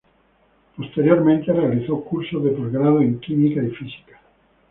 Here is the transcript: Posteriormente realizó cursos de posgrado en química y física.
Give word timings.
Posteriormente 0.77 1.53
realizó 1.53 2.01
cursos 2.03 2.43
de 2.43 2.49
posgrado 2.49 3.01
en 3.01 3.19
química 3.19 3.61
y 3.61 3.69
física. 3.69 4.19